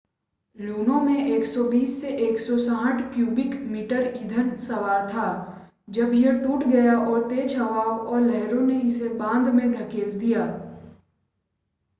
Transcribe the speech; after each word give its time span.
लूनो 0.55 0.99
में 0.99 1.17
120-160 1.39 3.01
cubic 3.13 3.55
metre 3.65 4.11
ईंधन 4.15 4.55
सवार 4.57 5.07
था 5.07 5.27
जब 5.87 6.13
यह 6.13 6.41
टूट 6.43 6.63
गया 6.63 6.97
और 6.99 7.29
तेज 7.29 7.55
हवाओं 7.55 7.97
और 7.97 8.21
लहरों 8.21 8.61
ने 8.61 8.79
इसे 8.81 9.09
बांध 9.15 9.47
में 9.47 9.71
धकेल 9.71 10.17
दिया 10.17 10.43